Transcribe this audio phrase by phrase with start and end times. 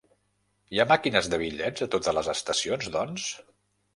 [0.75, 3.29] Hi ha màquines de bitllets a totes les estacions doncs?